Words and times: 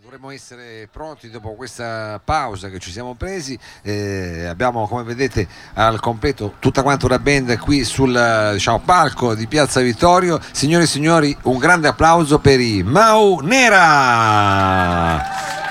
dovremmo 0.00 0.30
essere 0.30 0.88
pronti 0.90 1.28
dopo 1.28 1.52
questa 1.54 2.18
pausa 2.24 2.70
che 2.70 2.78
ci 2.78 2.90
siamo 2.90 3.14
presi. 3.14 3.58
Eh, 3.82 4.46
abbiamo, 4.46 4.88
come 4.88 5.02
vedete, 5.02 5.46
al 5.74 6.00
completo 6.00 6.54
tutta 6.58 6.82
quanta 6.82 7.04
una 7.04 7.18
band 7.18 7.58
qui 7.58 7.84
sul 7.84 8.50
diciamo, 8.52 8.80
palco 8.80 9.34
di 9.34 9.46
Piazza 9.46 9.80
Vittorio. 9.80 10.40
Signore 10.52 10.84
e 10.84 10.86
signori, 10.86 11.36
un 11.42 11.58
grande 11.58 11.88
applauso 11.88 12.38
per 12.38 12.60
i 12.60 12.82
Mau 12.82 13.40
Nera. 13.40 15.18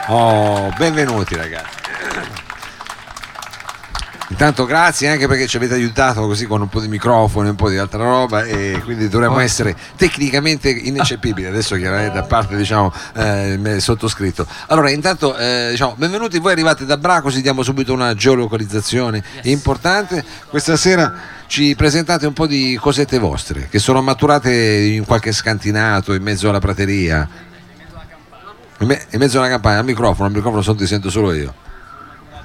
Oh, 0.10 0.72
benvenuti 0.78 1.36
ragazzi. 1.36 1.79
Intanto 4.30 4.66
grazie 4.66 5.10
anche 5.10 5.28
perché 5.28 5.48
ci 5.48 5.58
avete 5.58 5.74
aiutato 5.74 6.22
così 6.22 6.46
con 6.46 6.62
un 6.62 6.70
po' 6.70 6.80
di 6.80 6.88
microfono 6.88 7.48
e 7.48 7.50
un 7.50 7.56
po' 7.56 7.68
di 7.68 7.78
altra 7.78 8.04
roba 8.04 8.44
e 8.44 8.80
quindi 8.84 9.10
dovremmo 9.10 9.40
essere 9.40 9.76
tecnicamente 9.96 10.70
ineccepibili 10.70 11.48
adesso 11.48 11.76
chiaramente 11.76 12.14
da 12.14 12.24
parte 12.24 12.56
diciamo 12.56 12.94
eh, 13.16 13.78
sottoscritto. 13.80 14.46
Allora 14.68 14.92
intanto 14.92 15.36
eh, 15.36 15.70
diciamo 15.72 15.96
benvenuti, 15.98 16.38
voi 16.38 16.52
arrivate 16.52 16.86
da 16.86 16.98
Bracosi, 16.98 17.42
diamo 17.42 17.64
subito 17.64 17.92
una 17.92 18.14
geolocalizzazione 18.14 19.24
yes. 19.38 19.46
importante. 19.46 20.24
Questa 20.48 20.78
sera 20.78 21.12
ci 21.48 21.74
presentate 21.76 22.28
un 22.28 22.34
po' 22.34 22.46
di 22.46 22.78
cosette 22.80 23.18
vostre 23.18 23.68
che 23.68 23.80
sono 23.80 24.04
maturate 24.04 24.54
in 24.54 25.06
qualche 25.06 25.32
scantinato 25.32 26.14
in 26.14 26.22
mezzo 26.22 26.50
alla 26.50 26.60
prateria. 26.60 27.28
In 28.82 28.98
mezzo 29.18 29.40
alla 29.40 29.50
campagna, 29.50 29.80
al 29.80 29.86
microfono, 29.86 30.28
al 30.28 30.34
microfono 30.34 30.62
solo 30.62 30.78
ti 30.78 30.86
sento 30.86 31.10
solo 31.10 31.34
io. 31.34 31.68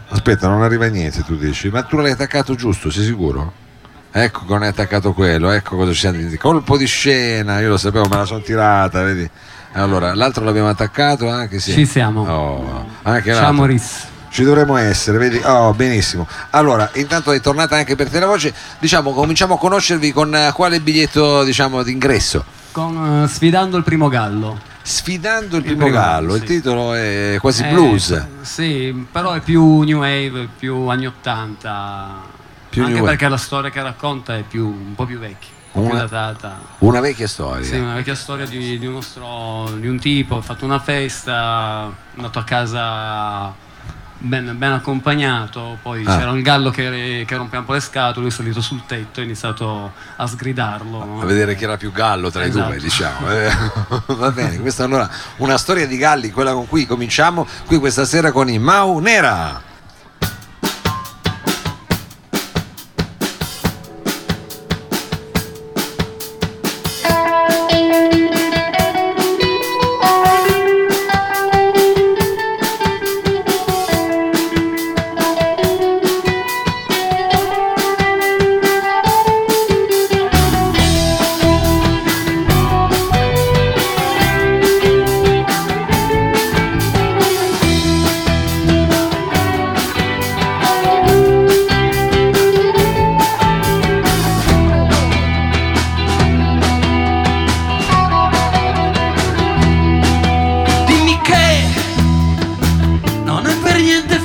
Aspetta, 0.08 0.48
non 0.48 0.62
arriva 0.62 0.86
niente, 0.86 1.22
tu 1.24 1.36
dici. 1.36 1.68
Ma 1.70 1.82
tu 1.82 1.96
l'hai 1.96 2.12
attaccato 2.12 2.54
giusto, 2.54 2.90
sei 2.90 3.04
sicuro? 3.04 3.62
Ecco 4.10 4.40
che 4.46 4.52
non 4.52 4.62
hai 4.62 4.68
attaccato 4.68 5.12
quello, 5.12 5.50
ecco 5.50 5.76
cosa 5.76 5.92
ci 5.92 5.98
siamo 5.98 6.18
diti. 6.18 6.38
Colpo 6.38 6.76
di 6.76 6.86
scena, 6.86 7.58
io 7.60 7.70
lo 7.70 7.76
sapevo, 7.76 8.06
me 8.08 8.16
la 8.16 8.24
sono 8.24 8.40
tirata, 8.40 9.02
vedi? 9.02 9.28
Allora, 9.72 10.14
l'altro 10.14 10.44
l'abbiamo 10.44 10.68
attaccato 10.68 11.28
anche 11.28 11.58
sì. 11.58 11.72
Ci 11.72 11.84
siamo. 11.84 12.22
Oh, 12.22 12.86
anche 13.02 13.34
Ciao 13.34 13.52
Maurice. 13.52 14.12
Ci 14.28 14.44
dovremmo 14.44 14.76
essere, 14.76 15.18
vedi? 15.18 15.40
Oh, 15.44 15.72
benissimo. 15.74 16.28
Allora, 16.50 16.90
intanto 16.94 17.32
è 17.32 17.40
tornata 17.40 17.76
anche 17.76 17.96
per 17.96 18.08
te 18.08 18.20
la 18.20 18.26
voce. 18.26 18.54
Diciamo, 18.78 19.12
cominciamo 19.12 19.54
a 19.54 19.58
conoscervi 19.58 20.12
con 20.12 20.32
uh, 20.32 20.52
quale 20.52 20.80
biglietto, 20.80 21.42
diciamo, 21.42 21.82
d'ingresso? 21.82 22.44
Con 22.70 22.96
uh, 22.96 23.26
Sfidando 23.26 23.76
il 23.76 23.84
primo 23.84 24.08
gallo. 24.08 24.58
Sfidando 24.86 25.56
il 25.56 25.62
primo, 25.62 25.86
il 25.86 25.90
primo 25.90 25.98
gallo, 25.98 26.34
sì. 26.34 26.38
il 26.40 26.44
titolo 26.44 26.92
è 26.92 27.38
quasi 27.40 27.64
eh, 27.64 27.70
blues. 27.70 28.26
Sì, 28.42 29.06
però 29.10 29.32
è 29.32 29.40
più 29.40 29.80
new 29.80 30.00
wave, 30.00 30.46
più 30.58 30.88
anni 30.88 31.06
80. 31.06 32.20
Più 32.68 32.84
anche 32.84 33.00
perché 33.00 33.26
la 33.28 33.38
storia 33.38 33.70
che 33.70 33.80
racconta 33.80 34.36
è 34.36 34.42
più, 34.42 34.66
un 34.66 34.94
po' 34.94 35.06
più 35.06 35.18
vecchia. 35.18 35.52
Una, 35.72 35.88
più 35.88 35.98
datata. 35.98 36.60
una 36.80 37.00
vecchia 37.00 37.26
storia. 37.26 37.64
Sì, 37.64 37.76
una 37.76 37.94
vecchia 37.94 38.14
storia 38.14 38.44
di, 38.44 38.78
di, 38.78 38.86
nostro, 38.86 39.70
di 39.78 39.88
un 39.88 39.98
tipo, 39.98 40.36
ha 40.36 40.42
fatto 40.42 40.66
una 40.66 40.78
festa, 40.78 41.86
è 41.86 42.16
andato 42.16 42.38
a 42.38 42.44
casa 42.44 43.54
ben, 44.24 44.54
ben 44.56 44.72
accompagnato, 44.72 45.78
poi 45.82 46.04
ah. 46.04 46.16
c'era 46.16 46.30
un 46.30 46.42
gallo 46.42 46.70
che, 46.70 47.24
che, 47.26 47.36
rompeva 47.36 47.60
un 47.60 47.66
po' 47.66 47.74
le 47.74 47.80
scatole, 47.80 48.20
lui 48.20 48.28
è 48.28 48.30
salito 48.30 48.60
sul 48.60 48.82
tetto 48.86 49.20
e 49.20 49.22
ha 49.22 49.26
iniziato 49.26 49.92
a 50.16 50.26
sgridarlo. 50.26 51.20
A 51.20 51.24
vedere 51.24 51.54
chi 51.54 51.64
era 51.64 51.76
più 51.76 51.92
gallo 51.92 52.30
tra 52.30 52.44
esatto. 52.44 52.68
i 52.68 52.72
due, 52.72 52.82
diciamo. 52.82 53.30
Eh, 53.30 53.50
va 54.14 54.30
bene, 54.30 54.58
questa 54.58 54.82
è 54.82 54.86
allora 54.86 55.08
una 55.36 55.58
storia 55.58 55.86
di 55.86 55.96
galli, 55.96 56.30
quella 56.30 56.52
con 56.52 56.66
cui 56.66 56.86
cominciamo 56.86 57.46
qui 57.66 57.78
questa 57.78 58.04
sera 58.04 58.32
con 58.32 58.48
i 58.48 58.58
Mau 58.58 58.98
Nera. 58.98 59.72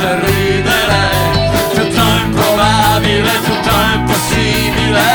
per 0.00 0.18
ridere. 0.24 0.98
Tutto 1.74 2.02
improbabile, 2.24 3.30
tutto 3.44 3.70
impossibile 3.94 5.08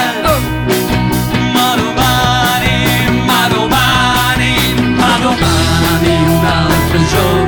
Ma 1.53 1.75
domani, 1.75 3.23
ma 3.25 3.47
domani, 3.47 4.53
ma 4.96 5.18
domani 5.19 6.09
un 6.28 6.46
altro 6.46 7.06
giorno. 7.09 7.44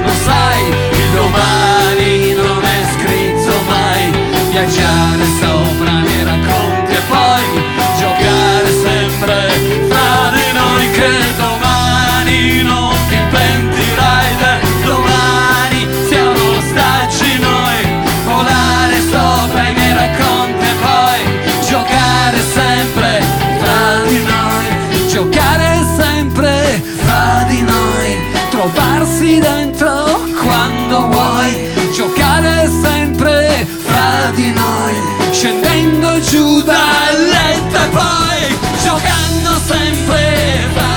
noi 34.52 34.94
scendendo 35.32 36.20
giù 36.22 36.62
dal 36.62 37.18
letto 37.18 37.76
e 37.76 37.88
poi 37.90 38.58
giocando 38.84 39.60
sempre 39.66 40.97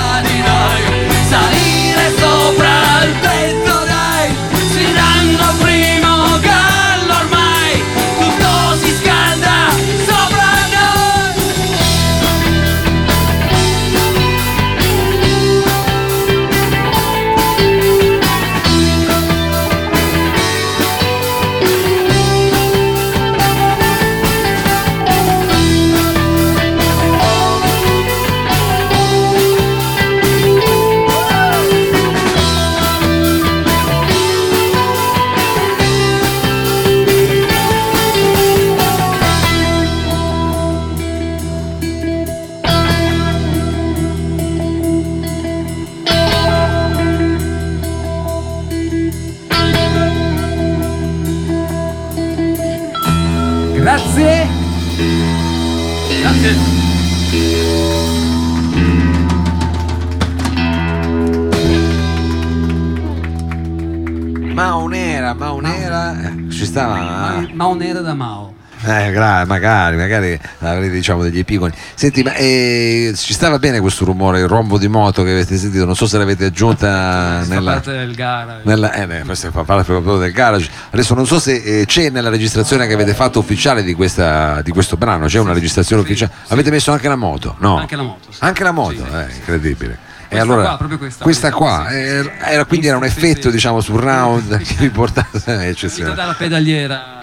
Maunera, 65.35 66.12
Maunera, 66.12 66.29
eh, 66.49 66.50
ci 66.50 66.65
stava... 66.65 67.44
Maunera 67.53 68.00
da 68.00 68.15
Mao. 68.15 68.55
Eh, 68.82 69.11
gra- 69.11 69.44
magari, 69.44 69.97
magari 69.97 70.41
avrete 70.61 70.88
diciamo 70.94 71.23
degli 71.23 71.38
epigoni. 71.38 71.71
Senti, 71.94 72.23
ma 72.23 72.32
eh, 72.32 73.12
ci 73.15 73.35
stava 73.35 73.59
bene 73.59 73.79
questo 73.79 74.06
rumore, 74.06 74.41
il 74.41 74.49
rombo 74.49 74.79
di 74.79 74.88
moto 74.88 75.23
che 75.23 75.32
avete 75.32 75.59
sentito? 75.59 75.85
Non 75.85 75.94
so 75.94 76.06
se 76.06 76.17
l'avete 76.17 76.47
aggiunta 76.47 77.43
nella. 77.47 77.73
parte 77.73 77.93
del 77.93 78.15
garage. 78.15 78.62
Nella, 78.65 78.93
eh, 78.94 79.06
beh, 79.06 79.25
questo 79.25 79.50
fa 79.50 79.65
parte 79.65 79.85
proprio 79.93 80.17
del 80.17 80.32
garage. 80.32 80.71
Adesso 80.93 81.12
non 81.15 81.27
so 81.27 81.38
se 81.38 81.56
eh, 81.81 81.85
c'è 81.85 82.09
nella 82.09 82.31
registrazione 82.31 82.87
che 82.87 82.94
avete 82.94 83.12
fatto 83.12 83.38
ufficiale 83.38 83.83
di, 83.83 83.93
questa, 83.93 84.62
di 84.62 84.71
questo 84.71 84.97
brano, 84.97 85.26
c'è 85.26 85.38
una 85.41 85.53
registrazione 85.53 86.00
sì, 86.00 86.09
ufficiale. 86.09 86.33
sì. 86.47 86.53
Avete 86.55 86.71
messo 86.71 86.91
anche 86.91 87.09
la 87.09 87.17
moto? 87.17 87.56
No. 87.59 87.76
Anche 87.76 87.97
la 87.97 88.03
moto. 88.03 88.33
sì. 88.33 88.38
Anche 88.41 88.62
la 88.62 88.73
moto, 88.73 88.93
Sì, 88.94 89.05
sì, 89.44 89.50
eh, 89.53 89.76
sì. 89.79 89.91
Incredibile. 90.31 90.32
E 90.32 90.37
Questa 90.37 90.43
allora, 90.53 90.62
qua, 90.69 90.77
proprio 90.77 90.99
questa. 90.99 91.50
qua, 91.50 91.87
Sì. 91.88 91.94
eh, 91.97 92.31
era, 92.44 92.65
quindi 92.65 92.87
era 92.87 92.97
un 92.97 93.03
Sì, 93.05 93.11
sì, 93.11 93.17
effetto 93.19 93.49
sì. 93.49 93.50
diciamo 93.50 93.81
sul 93.81 93.99
round 94.00 94.56
che 94.59 94.75
vi 94.79 94.88
portava 94.91 95.29
Uscita 95.32 95.65
eccezionale. 95.67 96.15
dalla 96.15 96.35
pedaliera. 96.35 97.19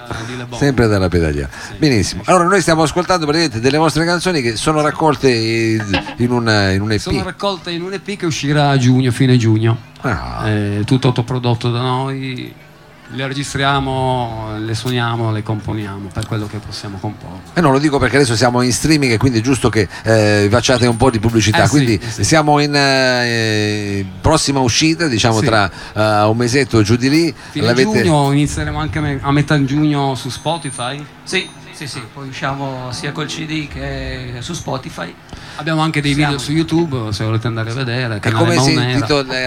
Sempre 0.58 0.86
dalla 0.86 1.08
pedaglia. 1.08 1.48
Benissimo. 1.76 2.22
Allora 2.26 2.44
noi 2.44 2.60
stiamo 2.62 2.82
ascoltando 2.82 3.26
praticamente 3.26 3.60
delle 3.60 3.76
vostre 3.76 4.04
canzoni 4.06 4.40
che 4.40 4.56
sono 4.56 4.80
raccolte 4.80 5.30
in 5.30 6.30
un, 6.30 6.70
in 6.72 6.80
un 6.80 6.92
EP. 6.92 6.98
Sono 6.98 7.22
raccolte 7.22 7.70
in 7.72 7.82
un 7.82 7.92
EP 7.92 8.16
che 8.16 8.24
uscirà 8.26 8.70
a 8.70 8.78
giugno, 8.78 9.10
fine 9.10 9.36
giugno. 9.36 9.76
Ah, 10.00 10.48
Eh, 10.48 10.82
tutto 10.86 11.08
autoprodotto 11.08 11.70
da 11.70 11.80
noi. 11.80 12.54
Le 13.10 13.26
registriamo, 13.26 14.58
le 14.58 14.74
suoniamo, 14.74 15.32
le 15.32 15.42
componiamo 15.42 16.10
per 16.12 16.26
quello 16.26 16.46
che 16.46 16.58
possiamo 16.58 16.98
comporre. 16.98 17.40
E 17.54 17.60
non 17.62 17.72
lo 17.72 17.78
dico 17.78 17.98
perché 17.98 18.16
adesso 18.16 18.36
siamo 18.36 18.60
in 18.60 18.70
streaming 18.70 19.12
e 19.12 19.16
quindi 19.16 19.38
è 19.38 19.42
giusto 19.42 19.70
che 19.70 19.88
eh, 20.02 20.46
facciate 20.50 20.86
un 20.86 20.96
po' 20.98 21.08
di 21.10 21.18
pubblicità. 21.18 21.62
Eh 21.62 21.64
sì, 21.64 21.70
quindi 21.70 22.00
sì. 22.06 22.22
siamo 22.22 22.58
in 22.60 22.74
eh, 22.74 24.04
prossima 24.20 24.60
uscita, 24.60 25.06
diciamo 25.06 25.38
Sì. 25.40 25.46
tra 25.46 25.70
eh, 25.94 26.22
un 26.24 26.36
mesetto 26.36 26.82
giù 26.82 26.96
di 26.96 27.08
lì. 27.08 27.34
Fine 27.50 27.64
L'avete- 27.64 28.02
giugno 28.02 28.30
inizieremo 28.32 28.78
anche 28.78 29.18
a 29.22 29.32
metà 29.32 29.64
giugno 29.64 30.14
su 30.14 30.28
Spotify. 30.28 31.02
Sì, 31.24 31.48
sì, 31.72 31.86
sì, 31.86 32.02
poi 32.12 32.28
usciamo 32.28 32.88
sia 32.90 33.12
col 33.12 33.26
CD 33.26 33.68
che 33.68 34.34
su 34.40 34.52
Spotify. 34.52 35.14
Abbiamo 35.56 35.80
anche 35.80 36.02
dei 36.02 36.12
Siamo- 36.12 36.32
video 36.32 36.44
su 36.44 36.52
YouTube 36.52 37.10
se 37.14 37.24
volete 37.24 37.46
andare 37.46 37.70
a 37.70 37.74
vedere. 37.74 38.20
E 38.22 38.30
come 38.32 38.54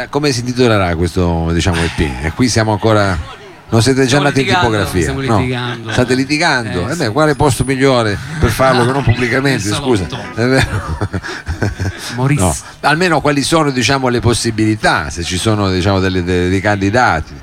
come 0.09 0.31
si 0.31 0.39
intitolerà 0.39 0.95
questo 0.95 1.51
diciamo, 1.53 1.79
EP? 1.83 1.99
E 2.25 2.31
qui 2.33 2.49
siamo 2.49 2.71
ancora. 2.71 3.39
Non 3.71 3.81
siete 3.81 4.05
già 4.05 4.17
andati 4.17 4.41
in 4.41 4.45
litigando, 4.47 4.67
tipografia? 4.69 5.01
stiamo 5.01 5.21
no? 5.21 5.37
litigando. 5.39 5.91
State 5.93 6.13
litigando? 6.15 6.87
Eh, 6.89 6.91
Eh 6.91 6.95
beh, 6.95 7.05
sì. 7.05 7.11
quale 7.11 7.35
posto 7.35 7.63
migliore 7.63 8.17
per 8.39 8.49
farlo 8.49 8.85
che 8.85 8.91
non 8.91 9.01
pubblicamente? 9.05 9.69
Scusa, 9.73 10.05
è 10.35 10.45
vero? 10.45 10.97
No. 12.35 12.55
Almeno 12.81 13.21
quali 13.21 13.41
sono 13.43 13.71
diciamo, 13.71 14.09
le 14.09 14.19
possibilità, 14.19 15.09
se 15.09 15.23
ci 15.23 15.37
sono 15.37 15.69
diciamo, 15.71 15.99
delle- 15.99 16.23
dei- 16.23 16.49
dei 16.49 16.59
candidati? 16.61 17.33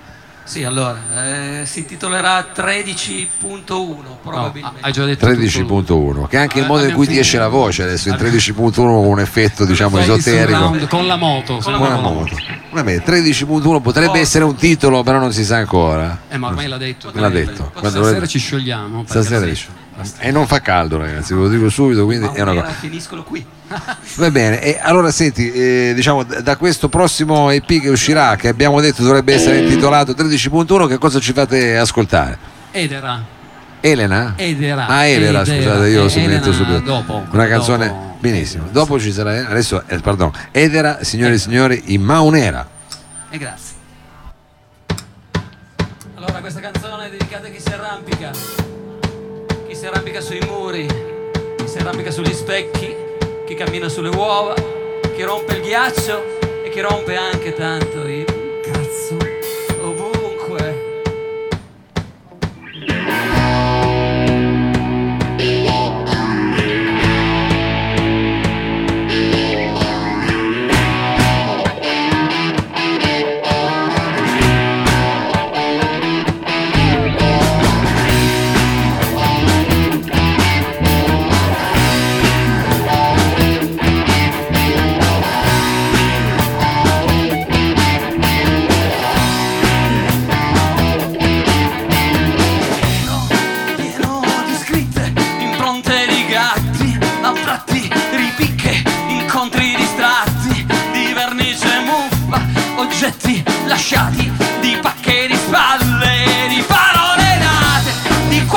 Sì, 0.45 0.65
allora, 0.65 0.97
eh, 1.61 1.67
si 1.67 1.81
intitolerà 1.81 2.47
13.1 2.55 3.33
No, 3.69 4.19
probabilmente. 4.23 4.79
hai 4.81 4.93
già 4.93 5.05
detto 5.05 5.27
tutto. 5.27 5.41
13.1, 5.41 6.27
che 6.27 6.37
è 6.37 6.41
anche 6.41 6.59
il 6.59 6.65
Ah, 6.65 6.69
modo 6.69 6.85
in 6.85 6.95
cui 6.95 7.07
ti 7.07 7.19
esce 7.19 7.39
la 7.39 7.49
voce 7.49 7.83
adesso, 7.83 8.09
in 8.09 8.15
Abbiamo- 8.15 8.33
13.1 8.37 8.73
con 8.75 9.07
un 9.07 9.21
effetto 9.21 9.65
diciamo 9.65 9.97
il 9.99 10.03
esoterico. 10.11 10.77
Con 10.89 11.07
la 11.07 11.17
moto. 11.17 11.59
Con 11.63 11.73
la 11.73 11.97
moto. 11.97 12.37
Vabbè, 12.83 13.03
13.1 13.03 13.81
potrebbe 13.81 14.19
Oh. 14.19 14.23
essere 14.23 14.45
un 14.45 14.55
titolo, 14.55 15.03
però 15.03 15.19
non 15.19 15.33
si 15.33 15.45
sa 15.45 15.57
ancora. 15.57 16.19
Eh, 16.29 16.37
ma 16.39 16.49
ormai 16.49 16.69
l'ha 16.69 16.77
detto. 16.77 17.11
L'ha 17.13 17.29
detto. 17.29 17.65
Quando 17.73 17.89
Stasera 17.89 18.05
dovrebbe- 18.05 18.27
ci 18.29 18.39
sciogliamo. 18.39 19.05
Stasera 19.07 19.41
sì. 19.45 19.49
dice. 19.49 19.67
E 20.21 20.31
non 20.31 20.47
fa 20.47 20.61
caldo, 20.61 20.97
ragazzi, 20.99 21.35
ve 21.35 21.41
lo 21.41 21.49
dico 21.49 21.69
subito, 21.69 22.05
quindi 22.05 22.27
Ma 22.27 22.33
è 22.33 22.41
una 22.43 22.55
cosa. 22.55 22.69
finiscono 22.69 23.25
qui. 23.25 23.45
Va 24.15 24.31
bene, 24.31 24.63
e 24.63 24.79
allora 24.81 25.11
senti, 25.11 25.51
eh, 25.51 25.93
diciamo 25.93 26.23
da 26.23 26.57
questo 26.57 26.89
prossimo 26.89 27.51
EP 27.51 27.67
che 27.81 27.89
uscirà, 27.89 28.37
che 28.37 28.47
abbiamo 28.47 28.81
detto 28.81 29.03
dovrebbe 29.03 29.35
essere 29.35 29.59
intitolato 29.59 30.15
13.1, 30.15 30.87
che 30.87 30.99
cosa 30.99 31.19
ci 31.19 31.33
fate 31.33 31.77
ascoltare? 31.77 32.39
Edera. 32.71 33.25
Elena? 33.81 34.35
Edera. 34.37 34.87
Ah, 34.87 35.05
Elena, 35.05 35.41
Edera. 35.43 35.45
scusate, 35.45 35.89
io 35.89 36.07
Elena 36.07 36.29
detto 36.29 36.53
subito. 36.53 36.79
dopo, 36.79 37.25
Una 37.33 37.47
canzone, 37.49 37.87
dopo. 37.89 38.08
Benissimo. 38.19 38.69
Dopo 38.71 38.99
ci 38.99 39.13
sarà, 39.13 39.49
adesso, 39.49 39.83
eh, 39.87 39.99
pardon, 40.01 40.31
Edera, 40.51 41.03
signore 41.03 41.35
e 41.35 41.39
signori, 41.39 41.83
in 41.87 42.03
Maunera. 42.03 42.69
E 43.31 43.39
grazie. 43.39 43.77
Allora, 46.15 46.41
questa 46.41 46.61
canzone 46.61 47.07
è 47.07 47.11
dedicata 47.11 47.47
a 47.47 47.51
chi 47.51 47.61
si 47.61 47.69
arrampica. 47.69 48.31
Chi 49.67 49.75
si 49.75 49.87
arrampica 49.87 50.21
sui 50.21 50.41
muri, 50.47 50.87
chi 50.87 51.69
si 51.69 51.79
arrampica 51.79 52.11
sugli 52.11 52.33
specchi, 52.33 52.95
chi 53.47 53.55
cammina 53.55 53.89
sulle 53.89 54.09
uova, 54.09 54.55
chi 55.15 55.23
rompe 55.23 55.57
il 55.57 55.63
ghiaccio 55.63 56.39
e 56.65 56.71
chi 56.71 56.81
rompe 56.81 57.17
anche 57.17 57.53
tanto 57.55 58.07
il 58.07 58.38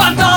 di 0.02 0.16
quanto 0.16 0.31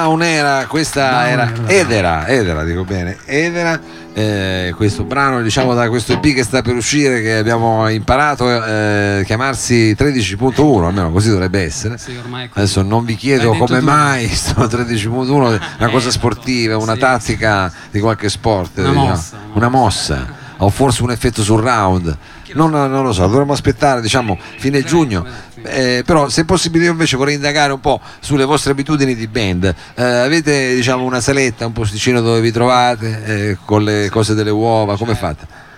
Maunera, 0.00 0.64
questa 0.66 1.28
era 1.28 1.52
Edera, 1.66 2.26
Edera, 2.26 2.64
dico 2.64 2.84
bene, 2.84 3.18
Edera, 3.26 3.78
eh, 4.14 4.72
questo 4.74 5.04
brano 5.04 5.42
diciamo 5.42 5.74
da 5.74 5.88
questo 5.90 6.14
EP 6.14 6.34
che 6.34 6.42
sta 6.42 6.62
per 6.62 6.74
uscire 6.74 7.20
che 7.20 7.36
abbiamo 7.36 7.86
imparato 7.88 8.48
a 8.48 9.22
chiamarsi 9.22 9.94
13.1, 9.98 10.84
almeno 10.84 11.10
così 11.12 11.28
dovrebbe 11.28 11.62
essere. 11.62 11.98
Sì. 11.98 12.18
Adesso 12.52 12.82
non 12.82 13.04
vi 13.04 13.14
chiedo 13.14 13.52
come 13.52 13.80
mai 13.80 14.26
sto 14.34 14.62
13.1, 14.62 15.60
una 15.78 15.90
cosa 15.90 16.10
sportiva, 16.10 16.76
una 16.78 16.96
tattica 16.96 17.70
di 17.90 18.00
qualche 18.00 18.30
sport, 18.30 18.78
Una 18.78 18.88
diciamo. 18.88 19.06
mossa, 19.08 19.36
una 19.52 19.68
mossa, 19.68 20.26
o 20.56 20.70
forse 20.70 21.02
un 21.02 21.10
effetto 21.10 21.42
sul 21.42 21.60
round. 21.60 22.16
Non, 22.52 22.70
non 22.70 23.04
lo 23.04 23.12
so, 23.12 23.28
dovremmo 23.28 23.52
aspettare 23.52 24.00
diciamo 24.00 24.36
fine 24.56 24.82
giugno. 24.82 25.24
Eh, 25.62 26.02
però 26.04 26.28
se 26.28 26.44
possibile 26.44 26.84
io 26.86 26.90
invece 26.92 27.16
vorrei 27.16 27.34
indagare 27.34 27.72
un 27.72 27.80
po' 27.80 28.00
sulle 28.20 28.44
vostre 28.44 28.72
abitudini 28.72 29.14
di 29.14 29.26
band. 29.26 29.74
Eh, 29.94 30.02
avete 30.02 30.74
diciamo 30.74 31.04
una 31.04 31.20
saletta, 31.20 31.66
un 31.66 31.72
posticino 31.72 32.20
dove 32.20 32.40
vi 32.40 32.50
trovate 32.50 33.24
eh, 33.24 33.58
con 33.64 33.82
le 33.84 34.08
cose 34.10 34.34
delle 34.34 34.50
uova, 34.50 34.96
come 34.96 35.14
fate? 35.14 35.68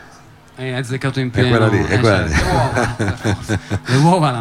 È 0.54 0.70
azzeccato 0.72 1.18
in 1.18 1.28
È 1.28 1.30
pieno. 1.30 1.48
quella 1.48 1.66
lì, 1.68 1.82
è 1.84 1.94
eh, 1.94 1.98
quella 1.98 2.22
lì. 2.24 2.32
certo. 2.32 3.58
Le 3.86 3.96
uova 3.96 4.30
la- 4.30 4.38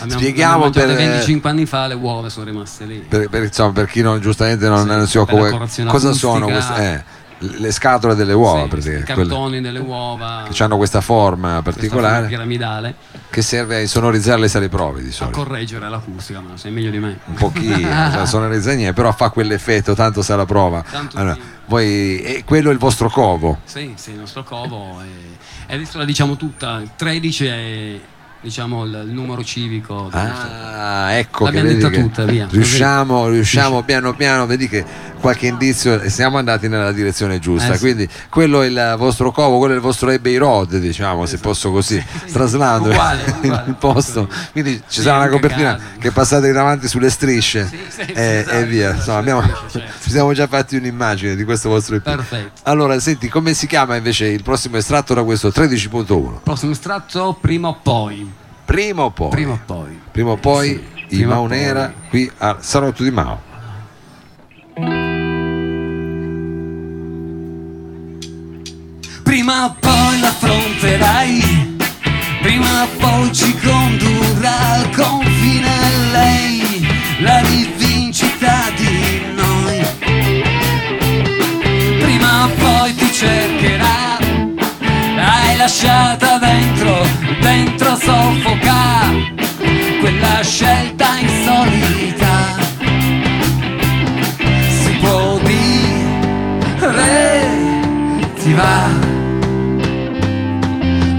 abbiamo, 0.00 0.18
Spieghiamo 0.20 0.64
abbiamo 0.66 0.86
per- 0.86 0.96
25 0.96 1.50
anni 1.50 1.66
fa, 1.66 1.86
le 1.88 1.94
uova 1.94 2.28
sono 2.28 2.46
rimaste 2.46 2.84
lì. 2.84 2.98
Per, 3.08 3.28
per- 3.28 3.42
insomma, 3.42 3.72
per 3.72 3.86
chi 3.86 4.00
non, 4.00 4.20
giustamente 4.20 4.68
non, 4.68 4.82
Sì, 4.82 4.86
non 4.86 5.06
si 5.06 5.18
occupa, 5.18 5.48
cosa 5.50 5.64
acustica. 5.88 6.12
sono 6.14 6.46
queste? 6.46 7.04
Le 7.40 7.70
scatole 7.70 8.14
delle 8.14 8.32
uova, 8.32 8.58
Sì, 8.60 8.64
i 8.64 8.68
praticamente, 8.68 9.12
quelle 9.14 9.28
cartoni 9.28 9.60
delle 9.60 9.78
uova. 9.78 10.44
che 10.50 10.62
hanno 10.62 10.76
questa 10.76 11.00
forma 11.00 11.48
questa 11.62 11.70
particolare 11.70 12.12
forma 12.14 12.28
piramidale 12.28 12.94
che 13.30 13.42
serve 13.42 13.76
a 13.76 13.80
insonorizzare 13.80 14.40
le 14.40 14.48
sale 14.48 14.68
prove 14.68 15.02
di 15.02 15.08
a 15.08 15.12
solito. 15.12 15.38
correggere 15.42 15.88
l'acustica, 15.88 16.40
ma 16.40 16.56
sei 16.56 16.72
meglio 16.72 16.90
di 16.90 16.98
me. 16.98 17.18
un 17.26 17.34
pochino, 17.34 17.76
cioè, 18.12 18.26
sonorizza 18.26 18.72
niente, 18.72 18.92
però 18.94 19.12
fa 19.12 19.30
quell'effetto, 19.30 19.94
tanto 19.94 20.22
sa 20.22 20.34
la 20.36 20.46
prova. 20.46 20.82
Tanto 20.90 21.16
Allora, 21.16 21.36
voi, 21.66 22.20
e 22.22 22.42
quello 22.44 22.70
è 22.70 22.72
il 22.72 22.78
vostro 22.78 23.08
covo. 23.10 23.58
Sì, 23.64 23.92
sì, 23.96 24.10
il 24.12 24.18
nostro 24.18 24.42
covo 24.42 25.00
è, 25.66 25.72
adesso 25.74 25.98
la 25.98 26.04
diciamo 26.04 26.36
tutta, 26.36 26.80
il 26.80 26.90
13 26.96 27.46
è 27.46 28.00
diciamo 28.40 28.84
il, 28.84 29.04
il 29.06 29.12
numero 29.12 29.42
civico 29.42 30.08
Ah, 30.12 31.12
ecco 31.12 31.46
che 31.46 31.60
L'abbiamo 31.60 31.68
detta 31.78 31.90
tutta, 31.90 32.24
via. 32.24 32.46
riusciamo, 32.50 33.28
riusciamo 33.28 33.82
piano 33.82 34.14
piano, 34.14 34.46
vedi 34.46 34.68
che 34.68 34.84
qualche 35.20 35.48
indizio 35.48 36.08
siamo 36.08 36.38
andati 36.38 36.68
nella 36.68 36.92
direzione 36.92 37.40
giusta. 37.40 37.72
Eh, 37.72 37.74
sì. 37.74 37.80
Quindi 37.80 38.08
quello 38.30 38.62
è 38.62 38.66
il 38.66 38.94
vostro 38.96 39.32
covo, 39.32 39.58
quello 39.58 39.72
è 39.72 39.76
il 39.76 39.82
vostro 39.82 40.10
Abbey 40.10 40.36
Road, 40.36 40.76
diciamo, 40.78 41.26
se 41.26 41.38
posso 41.38 41.72
così 41.72 42.02
traslando 42.32 42.90
Uguale, 42.90 43.24
uguale. 43.42 43.64
il 43.68 43.74
posto. 43.74 44.28
Quindi 44.52 44.76
ci 44.86 44.98
Sì, 44.98 45.02
sarà 45.02 45.18
una 45.18 45.28
copertina 45.28 45.72
casa. 45.74 45.84
che 45.98 46.12
passate 46.12 46.52
davanti 46.52 46.86
sulle 46.86 47.10
strisce 47.10 47.66
Sì, 47.68 47.76
sì, 47.88 48.02
sì, 48.04 48.12
e, 48.12 48.22
esatto, 48.38 48.56
e 48.56 48.64
via. 48.66 48.94
Insomma, 48.94 49.18
abbiamo- 49.18 49.42
certo. 49.68 49.92
ci 50.02 50.10
siamo 50.10 50.32
già 50.32 50.46
fatti 50.46 50.76
un'immagine 50.76 51.34
di 51.34 51.42
questo 51.44 51.68
vostro 51.68 51.96
EP. 51.96 52.02
Perfetto. 52.02 52.60
Allora, 52.64 52.98
senti, 53.00 53.28
come 53.28 53.52
si 53.54 53.66
chiama 53.66 53.96
invece 53.96 54.26
il 54.26 54.42
prossimo 54.44 54.76
estratto 54.76 55.12
da 55.14 55.24
questo 55.24 55.48
13.1? 55.48 56.42
Prossimo 56.44 56.70
estratto 56.70 57.36
prima 57.40 57.66
o 57.68 57.78
poi. 57.82 58.37
Prima 58.68 59.04
o 59.04 59.10
poi? 59.10 59.30
Prima 59.30 59.52
o 59.52 59.60
poi. 59.64 59.98
Prima 60.12 60.30
o 60.32 60.36
poi 60.36 60.68
Sì, 60.68 61.14
i 61.14 61.16
prima 61.16 61.32
o 61.32 61.36
Maunera 61.36 61.84
poi. 61.86 62.08
qui 62.10 62.30
al 62.36 62.58
Salotto 62.60 63.02
di 63.02 63.10
Mao. 63.10 63.40
Prima 69.22 69.64
o 69.64 69.76
poi 69.80 70.20
l'affronterai, 70.20 71.76
prima 72.42 72.82
o 72.82 72.88
poi 72.98 73.32
ci 73.32 73.56
condurrà 73.58 74.58
al 74.74 74.90
confine 74.94 75.70
lei, 76.12 76.86
la 77.20 77.40
rivincita 77.40 78.70
di 78.76 79.22
noi. 79.34 79.80
Prima 82.00 82.44
o 82.44 82.48
poi 82.48 82.94
ti 82.94 83.10
cercherà, 83.12 83.86
l'hai 83.88 84.07
lasciata 85.68 86.38
dentro, 86.38 87.06
dentro 87.42 87.94
soffoca, 87.96 89.12
quella 90.00 90.40
scelta 90.42 91.18
insolita. 91.18 92.56
Si 94.70 94.92
può 94.98 95.38
dire, 95.44 95.90
ti 98.38 98.54
va 98.54 98.88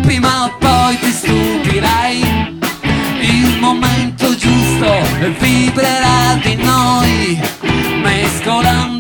prima 0.02 0.46
o 0.46 0.58
poi 0.58 0.98
ti 0.98 1.12
stupirai, 1.12 2.58
il 3.20 3.58
momento 3.60 4.36
giusto 4.36 4.92
vibrerà 5.38 6.40
di 6.42 6.56
noi, 6.56 7.40
mescolando 8.02 8.99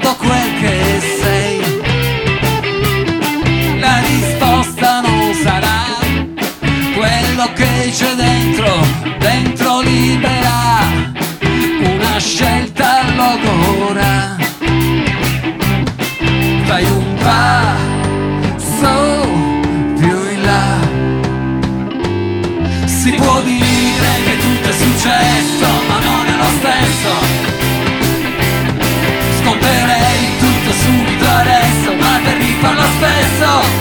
logora. 13.35 14.37
Fai 16.65 16.83
un 16.83 17.13
passo 17.21 18.93
più 19.97 20.17
in 20.33 20.41
là. 20.41 20.77
Si 22.85 23.11
può 23.11 23.41
dire 23.41 24.09
che 24.25 24.37
tutto 24.39 24.69
è 24.69 24.73
successo, 24.73 25.67
ma 25.87 25.99
non 25.99 26.25
è 26.25 26.35
lo 26.37 26.49
stesso. 26.59 27.11
Sconterei 29.41 30.37
tutto 30.39 30.71
subito 30.71 31.25
adesso, 31.27 31.93
ma 31.99 32.19
per 32.23 32.37
rifarlo 32.37 32.87
spesso. 32.97 33.78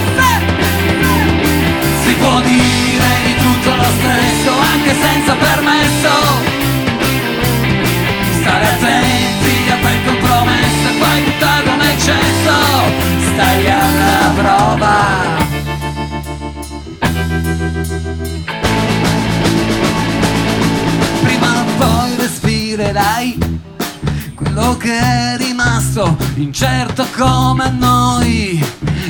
Che 24.78 24.98
è 24.98 25.36
rimasto 25.36 26.16
incerto 26.36 27.04
come 27.16 27.68
noi, 27.70 28.64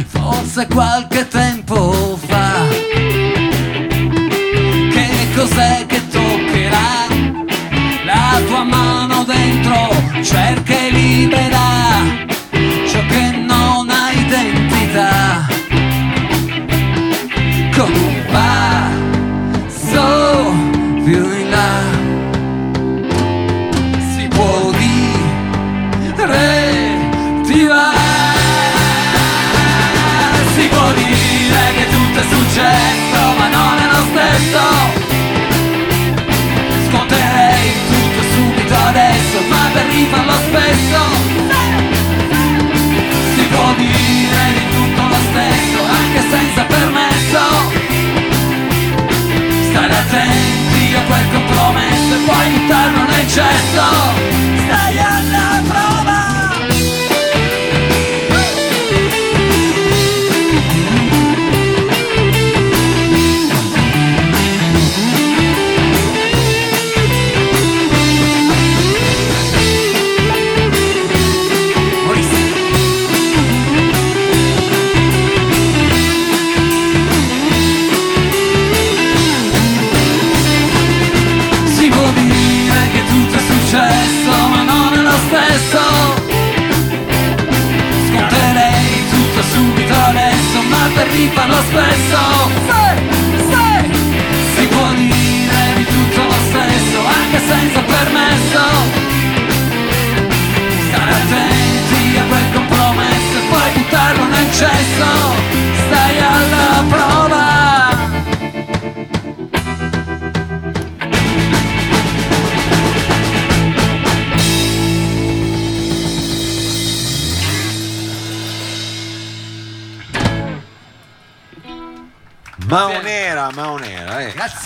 forse 0.06 0.66
qualche 0.66 1.28
tempo 1.28 2.18
fa. 2.26 2.66
Che 4.90 5.28
cos'è 5.34 5.84
che 5.86 6.08
toccherà? 6.08 7.06
La 8.04 8.40
tua 8.46 8.64
mano 8.64 9.24
dentro 9.24 9.88
cerca 10.22 10.72
e 10.72 10.90
libera 10.90 11.60
ciò 12.88 13.04
che 13.06 13.30
non 13.36 13.90
ha 13.90 14.10
identità. 14.10 15.27
Często 53.28 54.47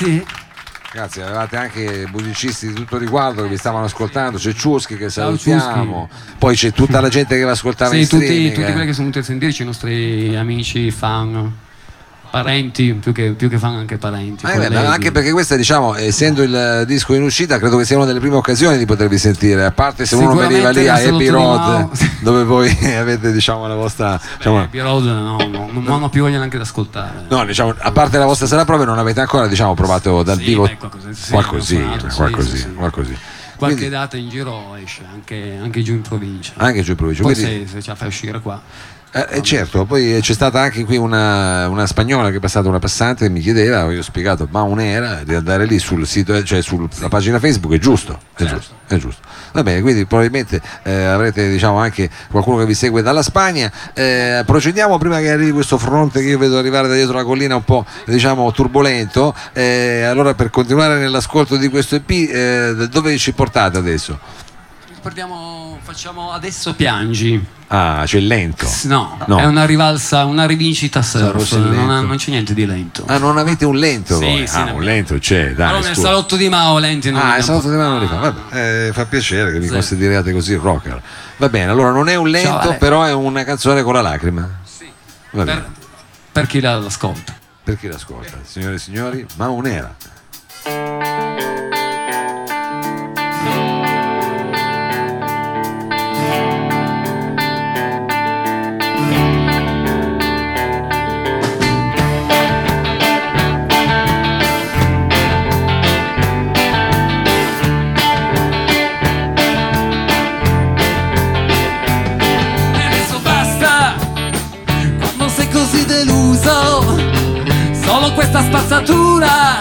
Eh. 0.00 0.24
Grazie. 0.92 1.22
Avevate 1.22 1.56
anche 1.56 2.04
musicisti 2.12 2.66
di 2.66 2.74
tutto 2.74 2.98
riguardo 2.98 3.42
che 3.42 3.48
vi 3.48 3.56
stavano 3.56 3.86
ascoltando, 3.86 4.36
c'è 4.36 4.52
Ciuschi 4.52 4.96
che 4.96 5.08
salutiamo, 5.08 6.08
poi 6.36 6.54
c'è 6.54 6.72
tutta 6.72 7.00
la 7.00 7.08
gente 7.08 7.34
che 7.34 7.42
va 7.42 7.50
a 7.50 7.52
ascoltare 7.52 7.94
sì, 7.94 8.00
in 8.02 8.08
tutti, 8.08 8.24
streaming, 8.24 8.52
tutti 8.52 8.66
eh. 8.66 8.72
quelli 8.72 8.86
che 8.86 8.92
sono 8.92 9.08
venuti 9.08 9.18
a 9.18 9.22
sentirci, 9.22 9.62
i 9.62 9.64
nostri 9.64 10.36
amici, 10.36 10.90
fan, 10.90 11.50
parenti, 12.32 12.94
più 12.94 13.12
che, 13.12 13.32
più 13.32 13.50
che 13.50 13.58
fan 13.58 13.74
anche 13.74 13.98
parenti. 13.98 14.46
Eh, 14.46 14.56
beh, 14.56 14.74
anche 14.86 15.12
perché 15.12 15.32
questa, 15.32 15.54
diciamo, 15.54 15.94
essendo 15.94 16.42
il 16.42 16.54
eh, 16.54 16.86
disco 16.86 17.12
in 17.12 17.22
uscita, 17.22 17.58
credo 17.58 17.76
che 17.76 17.84
sia 17.84 17.96
una 17.96 18.06
delle 18.06 18.20
prime 18.20 18.36
occasioni 18.36 18.78
di 18.78 18.86
potervi 18.86 19.18
sentire, 19.18 19.66
a 19.66 19.70
parte 19.70 20.06
se 20.06 20.14
uno 20.14 20.34
veniva 20.34 20.70
lì 20.70 20.88
a 20.88 20.96
di 21.10 21.28
Road, 21.28 21.90
dove 22.22 22.44
voi 22.44 22.70
avete, 22.96 23.32
diciamo, 23.32 23.66
la 23.66 23.74
vostra... 23.74 24.18
Diciamo, 24.38 24.62
Abbey 24.62 24.80
Road 24.80 25.04
no, 25.04 25.36
no, 25.46 25.68
non 25.72 26.02
ho 26.02 26.08
più 26.08 26.22
voglia 26.22 26.38
neanche 26.38 26.56
di 26.56 26.62
ascoltare. 26.62 27.26
No, 27.28 27.44
diciamo, 27.44 27.74
a 27.76 27.92
parte 27.92 28.16
la 28.16 28.24
vostra 28.24 28.46
sala 28.46 28.64
prove 28.64 28.86
non 28.86 28.98
avete 28.98 29.20
ancora 29.20 29.46
diciamo, 29.46 29.74
provato 29.74 30.22
dal 30.22 30.38
Sì, 30.38 30.44
vivo 30.44 30.62
beh, 30.62 30.68
sì, 30.70 30.76
qualcosina, 30.78 31.12
sì, 32.08 32.16
qualcosina, 32.16 32.56
sì, 32.56 32.56
sì. 32.56 32.72
qualcosina. 32.74 33.18
Qualche 33.56 33.76
Quindi- 33.76 33.94
data 33.94 34.16
in 34.16 34.28
giro 34.30 34.74
esce, 34.82 35.02
anche, 35.12 35.58
anche 35.62 35.82
giù 35.82 35.92
in 35.92 36.00
provincia. 36.00 36.54
anche 36.56 36.80
giù 36.82 36.92
in 36.92 36.96
provincia. 36.96 37.22
Poi 37.22 37.34
Quindi- 37.34 37.66
se, 37.66 37.74
se 37.74 37.82
ce 37.82 37.90
la 37.90 37.94
fai 37.94 38.08
uscire 38.08 38.40
qua. 38.40 38.60
Eh, 39.14 39.26
eh, 39.28 39.42
certo, 39.42 39.84
poi 39.84 40.18
c'è 40.22 40.32
stata 40.32 40.58
anche 40.58 40.84
qui 40.86 40.96
una, 40.96 41.68
una 41.68 41.86
spagnola 41.86 42.30
che 42.30 42.36
è 42.36 42.40
passata 42.40 42.68
una 42.68 42.78
passante 42.78 43.26
e 43.26 43.28
mi 43.28 43.40
chiedeva, 43.40 43.90
io 43.92 43.98
ho 43.98 44.02
spiegato, 44.02 44.48
ma 44.50 44.62
un'era 44.62 45.20
di 45.22 45.34
andare 45.34 45.66
lì 45.66 45.78
sul 45.78 46.06
sito, 46.06 46.42
cioè 46.42 46.62
sulla 46.62 46.88
pagina 47.10 47.38
Facebook, 47.38 47.74
è 47.74 47.78
giusto, 47.78 48.18
è 48.34 48.38
Certo. 48.38 48.54
giusto, 48.54 48.74
è 48.86 48.96
giusto. 48.96 49.20
Va 49.52 49.62
bene, 49.62 49.82
quindi 49.82 50.06
probabilmente 50.06 50.62
eh, 50.84 51.04
avrete 51.04 51.50
diciamo 51.50 51.76
anche 51.76 52.08
qualcuno 52.30 52.56
che 52.60 52.64
vi 52.64 52.72
segue 52.72 53.02
dalla 53.02 53.20
Spagna. 53.22 53.70
Eh, 53.92 54.44
procediamo 54.46 54.96
prima 54.96 55.18
che 55.20 55.30
arrivi 55.30 55.50
questo 55.50 55.76
fronte 55.76 56.20
che 56.22 56.28
io 56.28 56.38
vedo 56.38 56.56
arrivare 56.56 56.88
da 56.88 56.94
dietro 56.94 57.12
la 57.12 57.24
collina 57.24 57.54
un 57.54 57.64
po' 57.64 57.84
diciamo 58.06 58.50
turbolento. 58.50 59.34
Eh, 59.52 60.04
allora 60.04 60.32
per 60.32 60.48
continuare 60.48 60.96
nell'ascolto 60.96 61.58
di 61.58 61.68
questo 61.68 61.96
EP, 61.96 62.10
eh, 62.10 62.88
dove 62.90 63.18
ci 63.18 63.34
portate 63.34 63.76
adesso? 63.76 64.18
Ricordiamo, 65.04 65.78
facciamo 65.82 66.30
adesso 66.30 66.74
piangi. 66.76 67.44
Ah, 67.66 68.02
c'è 68.06 68.18
il 68.18 68.28
lento. 68.28 68.68
No, 68.84 69.18
No. 69.26 69.36
è 69.40 69.44
una 69.46 69.64
rivalsa, 69.66 70.24
una 70.26 70.46
rivincita 70.46 71.02
surf. 71.02 71.56
Non, 71.56 71.90
ha- 71.90 72.00
non 72.02 72.16
c'è 72.18 72.30
niente 72.30 72.54
di 72.54 72.64
lento. 72.64 73.02
Ah, 73.08 73.18
non 73.18 73.36
avete 73.36 73.64
un 73.64 73.74
lento? 73.76 74.16
Sì, 74.16 74.24
voi? 74.24 74.46
sì, 74.46 74.56
ah, 74.56 74.72
un 74.72 74.82
lento 74.84 75.18
c'è, 75.18 75.54
dai. 75.54 75.70
Però 75.72 75.80
nel 75.80 75.96
salotto 75.96 76.36
di 76.36 76.48
Mao 76.48 76.78
lenti 76.78 77.10
non 77.10 77.20
Ah, 77.20 77.36
il 77.36 77.42
salotto 77.42 77.66
di 77.68 77.74
abbiamo- 77.74 77.94
mano 77.94 78.00
li 78.02 78.06
fa. 78.06 78.16
Ah. 78.18 78.20
Vabbè, 78.30 78.86
eh, 78.86 78.92
fa 78.92 79.04
piacere 79.06 79.50
che 79.50 79.58
mi 79.58 79.66
Sì. 79.66 79.72
consideriate 79.72 80.30
così 80.32 80.54
rocker. 80.54 81.02
Va 81.36 81.48
bene, 81.48 81.68
allora 81.72 81.90
non 81.90 82.08
è 82.08 82.14
un 82.14 82.28
lento, 82.28 82.48
Ciao, 82.60 82.76
però 82.78 83.02
è 83.02 83.12
una 83.12 83.42
canzone 83.42 83.82
con 83.82 83.94
la 83.94 84.02
lacrima. 84.02 84.48
Sì. 84.62 84.88
Per, 85.32 85.66
per 86.30 86.46
chi 86.46 86.60
la- 86.60 86.78
l'ascolta. 86.78 87.34
Per 87.64 87.76
chi 87.76 87.88
l'ascolta, 87.88 88.38
signore 88.44 88.76
e 88.76 88.78
signori, 88.78 89.26
ma 89.34 89.48
un'era. 89.48 89.92
Questa 118.32 118.48
spazzatura 118.48 119.58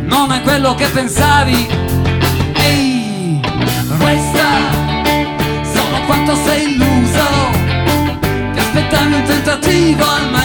Non 0.00 0.32
è 0.32 0.40
quello 0.40 0.74
che 0.74 0.88
pensavi. 0.88 1.68
Ehi, 2.54 3.40
resta 3.98 4.48
Solo 5.62 6.00
quanto 6.06 6.34
sei 6.36 6.72
illuso 6.72 7.26
Ti 8.54 8.58
aspettavi 8.58 9.12
un 9.12 9.22
tentativo 9.24 10.04
almeno 10.04 10.35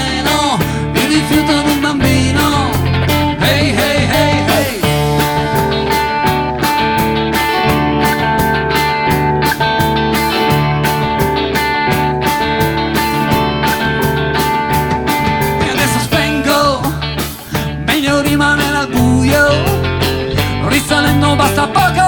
Basta 21.61 21.67
poco 21.67 22.07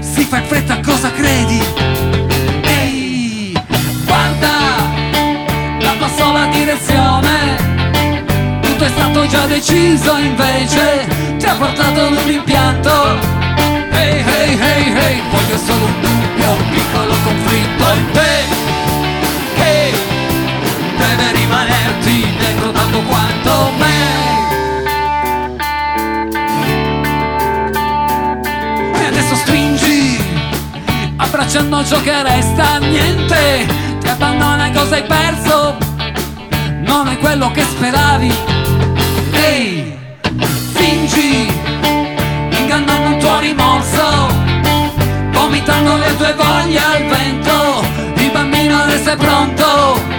Si 0.00 0.24
fa 0.24 0.38
in 0.38 0.46
fretta 0.46 0.80
cosa 0.80 1.12
credi? 1.12 1.62
Ehi 2.62 3.52
Guarda 4.06 4.48
La 5.80 5.92
tua 5.98 6.08
sola 6.16 6.46
direzione. 6.46 7.56
Tutto 8.62 8.84
è 8.84 8.88
stato 8.88 9.26
già 9.26 9.44
deciso 9.46 10.16
invece 10.16 11.06
Ti 11.38 11.44
ha 11.46 11.54
portato 11.54 12.00
ad 12.00 12.12
un 12.12 12.30
impianto. 12.30 13.18
Ehi 13.90 14.24
ehi 14.26 14.58
ehi 14.58 14.96
ehi 14.96 15.22
Voglio 15.30 15.58
solo 15.58 15.84
un 15.84 16.00
dubbio 16.00 16.50
Un 16.50 16.68
piccolo 16.70 17.14
conflitto 17.24 17.92
in 17.92 18.10
te. 18.12 18.44
Che 19.54 19.92
deve 20.96 21.32
rimanerti 21.32 22.34
dentro 22.38 22.70
tanto 22.70 23.02
quanto 23.02 23.70
me. 23.78 24.43
Abbracciando 31.44 31.84
ciò 31.84 32.00
che 32.00 32.22
resta, 32.22 32.78
niente, 32.78 33.66
ti 34.00 34.08
abbandona 34.08 34.70
cosa 34.72 34.94
hai 34.94 35.02
perso, 35.02 35.76
non 36.80 37.06
è 37.08 37.18
quello 37.18 37.50
che 37.50 37.62
speravi. 37.62 38.34
Ehi, 39.32 39.98
fingi, 40.72 41.52
ingannando 42.48 43.08
un 43.08 43.18
tuo 43.18 43.38
rimorso 43.40 44.28
vomitando 45.32 45.96
le 45.96 46.16
tue 46.16 46.34
voglie 46.34 46.78
al 46.78 47.04
vento. 47.04 47.84
Il 48.14 48.30
bambino 48.30 48.80
adesso 48.80 49.10
è 49.10 49.16
pronto 49.16 50.13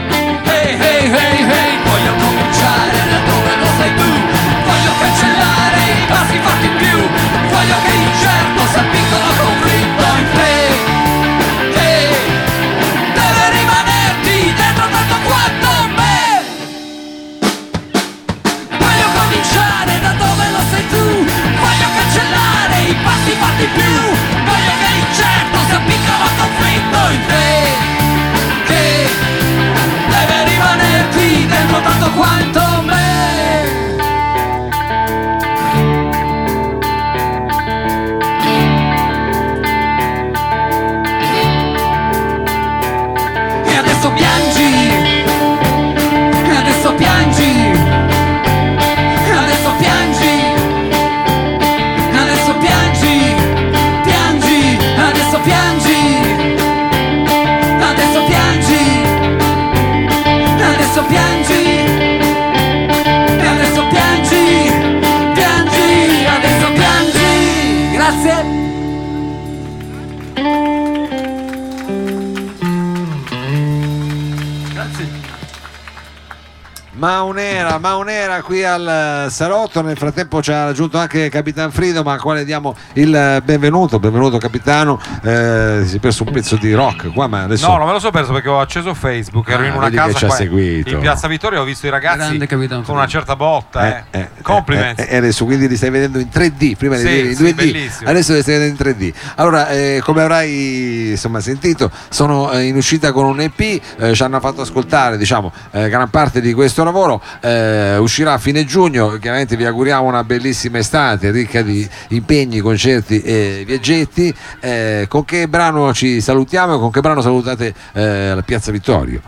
Maunera, 77.80 77.80
Maunera 77.80 78.42
qui 78.42 78.64
al 78.64 79.28
salotto, 79.30 79.82
nel 79.82 79.98
frattempo 79.98 80.42
ci 80.42 80.52
ha 80.52 80.66
raggiunto 80.66 80.98
anche 80.98 81.30
Capitan 81.30 81.72
Frido, 81.72 82.04
ma 82.04 82.14
a 82.14 82.18
quale 82.18 82.46
diamo 82.46 82.76
il 82.94 83.42
benvenuto, 83.44 84.00
benvenuto 84.00 84.38
capitano, 84.38 85.00
eh, 85.24 85.84
si 85.86 85.98
è 85.98 86.00
perso 86.00 86.24
un 86.26 86.32
pezzo 86.32 86.56
di 86.56 86.74
rock 86.74 87.12
qua, 87.14 87.28
ma 87.28 87.44
adesso... 87.44 87.68
No, 87.68 87.78
non 87.78 87.88
me 87.88 87.94
lo 87.94 88.00
so 88.00 88.12
perso 88.12 88.32
perché 88.34 88.50
ho 88.50 88.60
acceso 88.60 88.94
Facebook, 88.94 89.50
ero 89.50 89.64
Ah, 89.64 89.68
in 89.68 89.74
una 89.74 89.90
casa 89.90 90.14
ci 90.18 90.24
ha 90.26 90.28
qua 90.28 90.36
seguito. 90.38 90.90
in 90.90 91.00
Piazza 91.00 91.28
Vittoria, 91.28 91.60
ho 91.62 91.64
visto 91.64 91.88
i 91.88 91.90
ragazzi 91.90 92.38
con 92.48 92.96
una 92.96 93.08
certa 93.08 93.36
botta, 93.36 93.88
eh. 93.88 94.04
Eh, 94.12 94.20
eh, 94.20 94.30
Compliments. 94.42 95.02
eh, 95.02 95.08
eh, 95.10 95.18
adesso 95.18 95.46
quindi 95.46 95.68
li 95.68 95.76
stai 95.76 95.90
vedendo 95.90 96.20
in 96.20 96.30
3D, 96.32 96.76
prima 96.78 96.96
li 96.96 97.02
Sì, 97.02 97.20
in 97.28 97.36
sì, 97.36 97.44
2D, 97.44 97.56
bellissimo. 97.56 98.10
adesso 98.10 98.34
li 98.34 98.42
stai 98.42 98.58
vedendo 98.58 98.84
in 98.84 98.96
3D. 98.96 99.14
Allora, 99.36 99.70
eh, 99.70 100.02
come 100.04 100.22
avrai 100.22 101.10
insomma, 101.12 101.40
sentito, 101.40 101.90
sono 102.10 102.52
eh, 102.52 102.64
in 102.64 102.76
uscita 102.76 103.12
con 103.12 103.26
un 103.26 103.40
EP, 103.42 103.60
eh, 103.98 104.14
ci 104.14 104.24
hanno 104.24 104.40
fatto 104.40 104.62
ascoltare 104.62 105.18
diciamo, 105.18 105.52
eh, 105.72 105.90
gran 105.90 106.10
parte 106.10 106.42
di 106.42 106.54
questo 106.54 106.84
lavoro, 106.84 107.22
eh, 107.42 107.64
uscirà 108.00 108.34
a 108.34 108.38
fine 108.38 108.66
giugno, 108.66 109.18
chiaramente 109.18 109.56
vi 109.56 109.66
auguriamo 109.66 110.08
una 110.08 110.24
bellissima 110.24 110.78
estate 110.78 111.32
ricca 111.32 111.62
di 111.62 111.88
impegni, 112.10 112.60
concerti 112.60 113.22
e 113.22 113.64
viaggetti. 113.66 114.34
Eh, 114.60 115.06
con 115.10 115.26
che 115.26 115.48
brano 115.48 115.94
ci 115.94 116.22
salutiamo 116.22 116.76
e 116.76 116.80
con 116.80 116.92
che 116.92 117.02
brano 117.02 117.22
salutate 117.22 117.74
eh, 117.94 118.36
la 118.36 118.42
Piazza 118.42 118.72
Vittorio? 118.72 119.22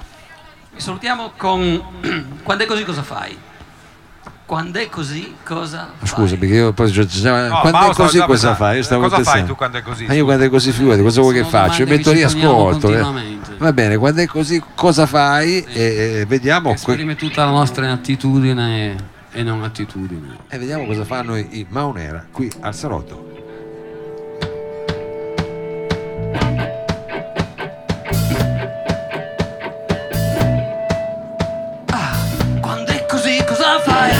Vi 0.74 0.82
salutiamo 0.82 1.32
con 1.36 1.82
Quando 2.44 2.64
è 2.64 2.68
così 2.68 2.84
cosa 2.84 3.04
fai? 3.04 3.38
Quando 4.48 4.80
è 4.80 4.88
così 4.88 5.36
cosa 5.44 5.90
fai? 5.98 6.08
Scusa, 6.08 6.38
perché 6.38 6.56
io 6.56 6.72
poi 6.72 6.90
No, 6.94 7.60
quando 7.60 7.72
Paolo 7.72 7.92
è 7.92 7.96
così 7.96 8.18
cosa 8.20 8.26
pensando. 8.28 8.56
fai? 8.56 8.78
Io 8.78 8.82
Cosa 8.84 9.00
fai 9.10 9.10
pensando. 9.10 9.46
tu 9.48 9.56
quando 9.56 9.78
è 9.78 9.82
così? 9.82 10.06
Ma 10.06 10.14
io 10.14 10.24
quando 10.24 10.46
è 10.46 10.50
così 10.50 10.72
figurati, 10.72 11.02
cosa 11.02 11.20
vuoi 11.20 11.34
che 11.34 11.44
faccio? 11.44 11.84
domande 11.84 11.96
Metto 11.98 12.12
lì 12.14 12.24
ascolto. 12.24 12.88
eh. 12.88 13.00
continuamente. 13.02 13.56
Va 13.58 13.74
bene, 13.74 13.98
quando 13.98 14.22
è 14.22 14.26
così 14.26 14.64
cosa 14.74 15.06
fai? 15.06 15.66
E, 15.66 16.20
e 16.22 16.26
vediamo, 16.28 16.70
que- 16.70 16.94
Esprime 16.94 17.16
tutta 17.18 17.44
la 17.44 17.52
nostra 17.52 17.92
attitudine 17.92 18.96
e 19.34 19.44
non 19.44 19.64
attitudine. 19.64 20.38
e 20.48 20.58
vediamo 20.58 20.86
cosa 20.86 21.04
fanno 21.04 21.36
i, 21.36 21.46
i 21.52 21.66
Maunera 21.68 22.26
qui 22.32 22.50
al 22.62 22.74
salotto. 22.74 23.26
Quando 32.62 32.92
è 32.92 33.06
così 33.06 33.44
cosa 33.46 33.80
fai? 33.80 34.17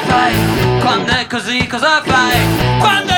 Fai? 0.00 0.34
Quando 0.80 1.12
è 1.12 1.26
così 1.26 1.66
cosa 1.66 2.02
fai? 2.04 2.78
Quando 2.78 3.12
è 3.12 3.17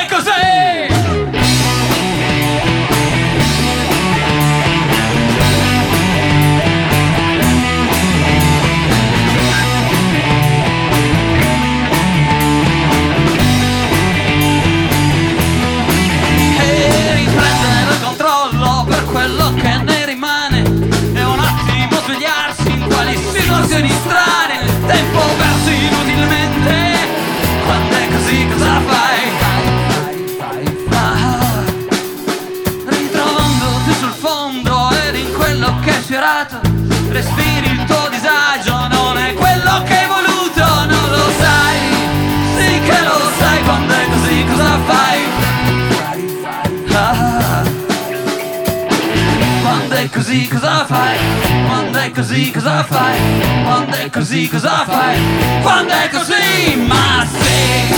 fai? 50.84 51.18
Quando 51.66 51.98
è 51.98 52.10
così 52.10 52.50
cosa 52.50 52.84
fai? 52.84 53.18
Quando 53.64 53.96
è 53.96 54.10
così 54.10 54.48
cosa 54.48 54.84
fai? 54.86 55.18
Quando 55.62 55.92
è 55.92 56.08
così 56.10 56.76
ma 56.86 57.26
sì, 57.26 57.94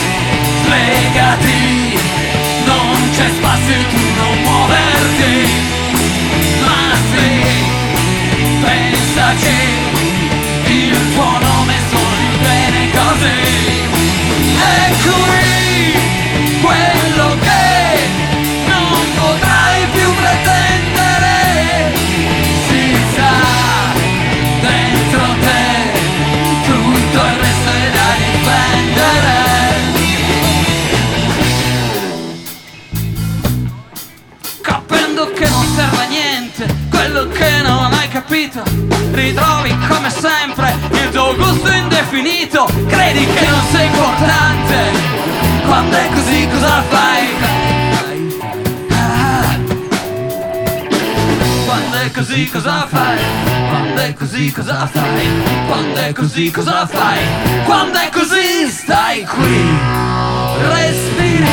slegati 0.64 1.98
Non 2.64 3.10
c'è 3.14 3.28
spazio 3.28 3.76
tu 3.90 4.02
non 4.16 4.42
muoverti 4.42 5.50
Ma 6.60 6.94
sì, 7.10 7.28
pensa 8.62 9.34
che 9.34 10.72
il 10.72 11.14
tuo 11.14 11.38
nome 11.38 11.74
suoni 11.90 12.36
bene 12.42 12.90
così 12.90 13.40
E 14.58 14.94
qui 15.02 16.11
ritrovi 39.12 39.76
come 39.88 40.10
sempre 40.10 40.74
il 40.90 41.08
tuo 41.10 41.34
gusto 41.36 41.70
indefinito. 41.70 42.68
Credi 42.86 43.26
che 43.26 43.46
non 43.48 43.60
sei 43.70 43.86
importante. 43.86 44.76
Quando 45.66 45.96
è 45.96 46.08
così 46.12 46.48
cosa 46.48 46.82
fai? 46.88 47.28
Quando 51.64 51.96
è 51.96 52.10
così 52.10 52.50
cosa 52.50 52.86
fai? 52.88 53.18
Quando 53.68 54.00
è 54.00 54.12
così 54.14 54.52
cosa 54.52 54.86
fai? 54.86 55.28
Quando 55.66 56.00
è 56.00 56.12
così 56.12 56.50
cosa 56.50 56.86
fai? 56.86 57.18
Quando 57.64 57.98
è 57.98 58.08
così 58.10 58.70
stai 58.70 59.24
qui. 59.24 59.78
Respiri 60.70 61.46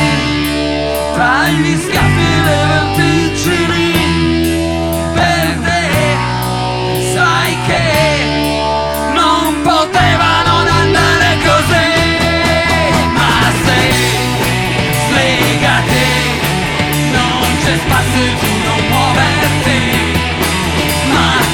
tra 1.14 1.48
gli 1.48 1.76
schiaffi 1.76 2.20
e 2.46 2.79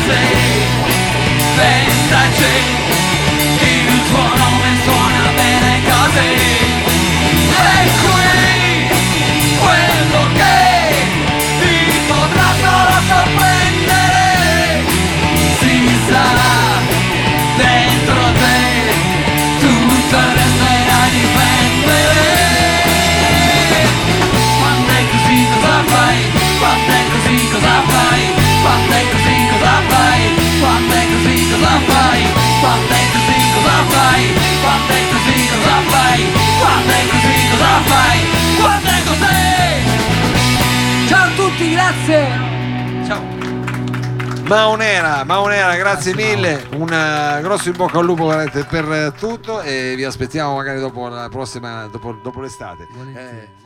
ma 0.06 0.14
se 0.14 0.18
pensaci 1.56 2.86
grazie 42.06 43.04
ciao 43.04 43.34
Maunera, 44.46 45.24
Maunera, 45.24 45.74
grazie 45.74 46.14
mille, 46.14 46.68
un 46.76 46.92
eh, 46.92 47.40
grosso 47.42 47.68
in 47.68 47.76
bocca 47.76 47.98
al 47.98 48.04
lupo 48.04 48.26
veramente 48.26 48.62
per 48.62 48.84
eh, 48.92 49.12
tutto 49.18 49.60
e 49.60 49.94
vi 49.96 50.04
aspettiamo 50.04 50.54
magari 50.54 50.78
dopo 50.78 51.08
la 51.08 51.28
prossima, 51.28 51.88
dopo, 51.88 52.12
dopo 52.22 52.40
l'estate. 52.40 52.86
Eh. 53.12 53.65